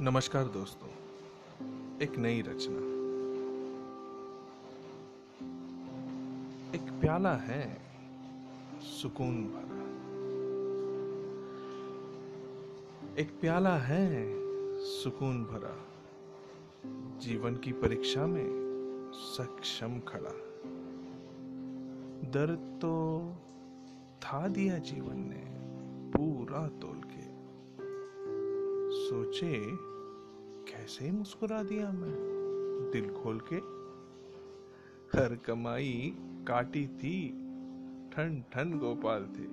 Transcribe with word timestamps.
नमस्कार 0.00 0.44
दोस्तों, 0.44 0.88
एक 2.02 2.18
नई 2.18 2.40
रचना। 2.42 2.78
एक 6.74 7.00
प्याला 7.00 7.36
है, 7.36 7.80
सुकून 8.80 9.44
भरा। 9.44 9.82
एक 13.22 13.40
प्याला 13.40 13.76
है, 13.78 14.34
सुकून 14.84 15.44
भरा। 15.44 15.84
जीवन 17.18 17.56
की 17.56 17.72
परीक्षा 17.72 18.26
में 18.26 18.48
सक्षम 19.14 20.00
खड़ा। 20.00 20.32
दर्द 22.30 22.78
तो 22.82 23.22
था 24.20 24.48
दिया 24.48 24.78
जीवन 24.78 25.16
ने, 25.16 25.44
पूरा 26.10 26.68
तोल 26.68 27.00
के। 27.00 27.17
सोचे, 29.08 29.62
कैसे 30.72 31.10
मुस्कुरा 31.10 31.62
दिया 31.62 31.92
मैं? 31.92 32.14
दिल 32.92 33.10
खोल 33.10 33.40
के। 33.52 33.56
हर 35.18 35.36
कमाई 35.36 36.16
काटी 36.20 36.86
थी, 36.86 37.28
ठन 38.12 38.44
ठन 38.52 38.78
गोपाल 38.78 39.22
थे। 39.24 39.46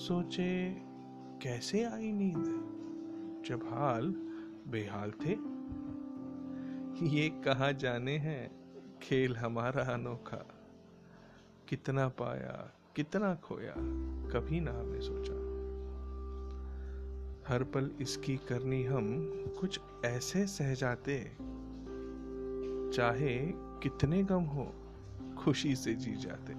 सोचे, 0.00 0.74
कैसे 1.42 1.84
आई 1.84 2.12
नींद? 2.12 2.44
जब 3.46 3.64
हाल 3.64 4.06
बेहाल 4.68 5.10
थे। 5.10 5.32
ये 7.06 7.28
कहा 7.28 7.72
जाने 7.72 8.18
हैं? 8.18 8.50
खेल 9.02 9.36
हमारा 9.36 9.84
अनोखा। 9.84 10.46
कितना 11.68 12.08
पाया, 12.08 12.72
कितना 12.96 13.34
खोया, 13.34 13.74
कभी 14.30 14.60
ना 14.60 14.72
हमने 14.80 15.00
सोचा। 15.00 15.51
हर 17.52 17.64
पल 17.64 17.90
इसकी 18.00 18.36
करनी 18.36 18.84
हम 18.84 19.06
कुछ 19.60 19.80
ऐसे 20.04 20.46
सह 20.46 20.74
जाते, 20.74 21.32
चाहे 22.96 23.38
कितने 23.82 24.22
गम 24.22 24.42
हो, 24.42 24.74
खुशी 25.38 25.76
से 25.76 25.94
जी 25.94 26.12
जाते। 26.12 26.52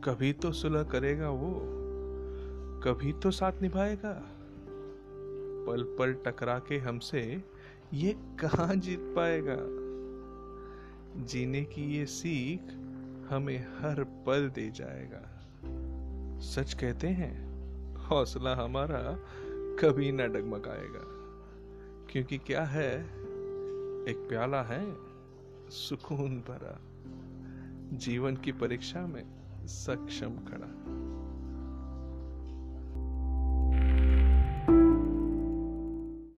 कभी 0.00 0.32
तो 0.32 0.52
सुलह 0.52 0.82
करेगा 0.82 1.30
वो, 1.30 1.60
कभी 2.84 3.12
तो 3.12 3.30
साथ 3.30 3.52
निभाएगा। 3.62 4.22
पल 5.66 5.96
पल 5.98 6.12
टकरा 6.12 6.58
के 6.58 6.78
हमसे 6.78 7.44
ये 7.94 8.12
कहाँ 8.12 8.74
जीत 8.74 9.00
पाएगा? 9.00 9.56
जीने 11.24 11.64
की 11.64 11.96
ये 11.96 12.06
सीख 12.06 12.60
हमें 13.30 13.58
हर 13.58 14.04
पल 14.04 14.48
दे 14.48 14.70
जाएगा। 14.70 15.46
सच 16.40 16.74
कहते 16.74 17.08
हैं 17.08 17.49
हौसला 18.10 18.54
हमारा 18.54 19.18
कभी 19.82 20.12
न 20.12 20.32
डगमगाएगा। 20.32 21.20
क्योंकि 22.12 22.38
क्या 22.38 22.64
है, 22.64 23.04
एक 24.08 24.26
प्याला 24.28 24.62
है, 24.62 24.96
सुकून 25.70 26.40
भरा, 26.40 26.78
जीवन 27.96 28.36
की 28.36 28.52
परीक्षा 28.52 29.06
में 29.06 29.24
सक्षम 29.66 30.30
खड़ा। 30.30 31.00